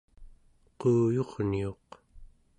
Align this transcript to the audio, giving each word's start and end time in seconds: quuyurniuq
quuyurniuq 0.79 1.87